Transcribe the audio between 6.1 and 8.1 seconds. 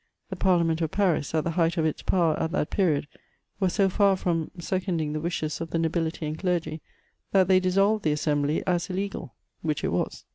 and clergy, that they dissolved